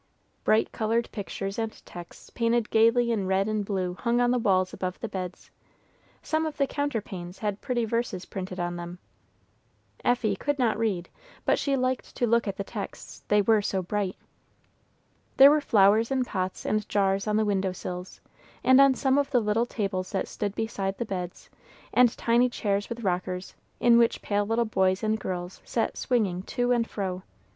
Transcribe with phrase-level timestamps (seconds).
[0.43, 4.73] Bright colored pictures and texts painted gaily in red and blue hung on the walls
[4.73, 5.51] above the beds;
[6.23, 8.97] some of the counterpanes had pretty verses printed on them.
[10.03, 11.07] Effie could not read,
[11.45, 14.15] but she liked to look at the texts, they were so bright.
[15.37, 18.21] There were flowers in pots and jars on the window sills,
[18.63, 21.47] and on some of the little tables that stood beside the beds,
[21.93, 26.71] and tiny chairs with rockers, in which pale little boys and girls sat swinging to
[26.71, 27.21] and fro.